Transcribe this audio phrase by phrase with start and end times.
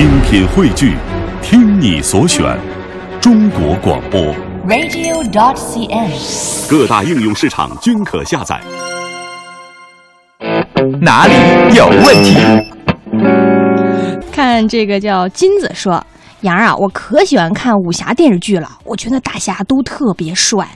[0.00, 0.96] 精品汇聚，
[1.42, 2.58] 听你所选，
[3.20, 4.18] 中国广播。
[4.66, 6.70] radio.dot.cn，。
[6.70, 8.58] 各大应用市场均可下载。
[11.02, 11.34] 哪里
[11.76, 12.34] 有问题？
[14.32, 16.02] 看这个叫金子说，
[16.40, 20.66] 杨儿啊，我可喜欢看武侠电视剧了，我觉得大侠都特别帅。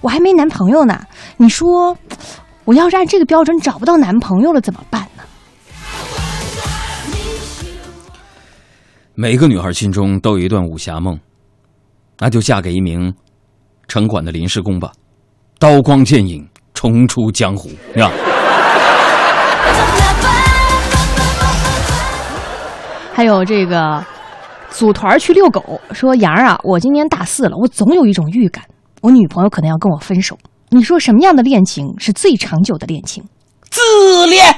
[0.00, 0.98] 我还没男朋友呢，
[1.36, 1.94] 你说
[2.64, 5.06] 我要是按这个标准找不到男朋友了怎么办
[9.20, 11.20] 每个女孩心中都有一段武侠梦，
[12.20, 13.14] 那就嫁给一名
[13.86, 14.90] 城管的临时工吧，
[15.58, 18.10] 刀光剑影，重出江湖，是吧？
[23.12, 24.02] 还有这个
[24.70, 28.64] 组团去遛狗，说杨儿啊，我今年大四了，我总有一种预感，
[29.02, 30.38] 我女朋友可能要跟我分手。
[30.70, 33.22] 你说什么样的恋情是最长久的恋情？
[33.68, 34.56] 自恋。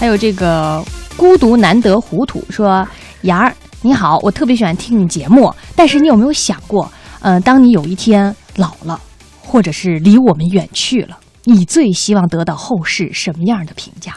[0.00, 0.82] 还有这个
[1.16, 2.86] 孤独难得糊涂说
[3.22, 6.90] ：“杨儿你好，我特别喜欢听你节目，但是你有没有想过，
[7.20, 9.00] 呃，当你有一天老了，
[9.40, 14.14] 或者是离我们远去了，你最希望得到后世什么样的评价？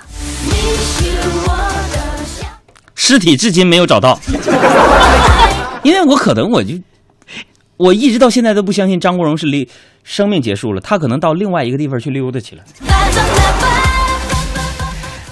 [2.96, 4.20] 尸体至今没有找到，
[5.84, 6.74] 因为我可能我就
[7.78, 9.70] 我一直到现在都不相信张国荣是离
[10.04, 12.64] 生命结束了，他可能到另外一个地方去溜达去了。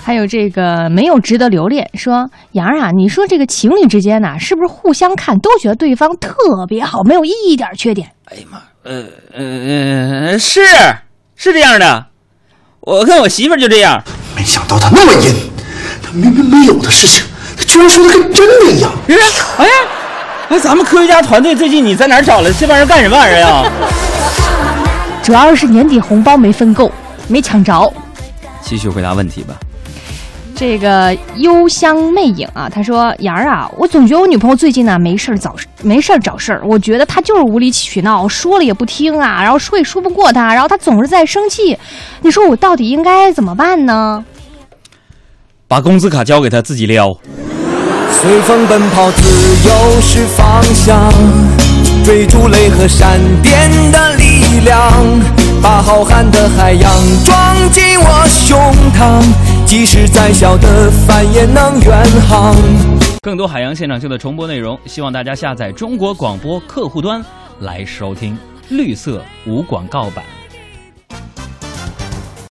[0.05, 6.31] 还有这个没有值得留恋说杨儿啊，你说这个情侣之间呐、是不是互相看都觉得对方特
[6.67, 8.07] 别好，没有一点缺点？
[8.25, 9.03] 哎呀妈，呃
[9.33, 9.43] 呃
[10.27, 10.61] 呃，是
[11.35, 12.05] 是这样的，
[12.81, 13.99] 我跟我媳妇儿就这样。
[14.35, 15.33] 没想到他那么阴，
[16.03, 17.25] 他明明没有的事情，
[17.57, 18.91] 他居然说的跟真的一样。
[19.07, 19.15] 是，
[19.57, 19.71] 哎呀，
[20.49, 23.63] 哎，咱们科学家团队最近你在哪儿找了这帮人干什么玩意儿呀？
[25.23, 26.91] 主要是年底红包没分够，
[27.27, 27.91] 没抢着。
[28.61, 29.55] 继续回答问题吧。
[30.55, 41.77] 这个幽香魅影啊，他说：“杨儿啊，我总觉得我女朋友最近呢没事儿找没事儿找事儿，我觉得她就是无理取闹，说了也不听啊，然后说也说不过她，然后她总是在生气。
[42.21, 44.23] 你说我到底应该怎么办呢？
[45.67, 47.17] 把工资卡交给他自己撩。
[48.11, 49.23] 随风奔跑，自
[49.67, 51.11] 由是方向，
[52.05, 54.79] 追逐雷和闪电的力量，
[55.61, 56.93] 把浩瀚的海洋
[57.25, 58.57] 装进我胸
[58.97, 59.21] 膛，
[59.67, 62.55] 即使再小的帆也能远航。
[63.21, 67.23] 更多海洋现场秀的重播内容，希望大家下载中国广播客户端
[67.59, 68.37] 来收听。
[68.69, 70.23] 绿色无广告版。